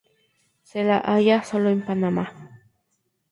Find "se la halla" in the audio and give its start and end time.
0.63-1.43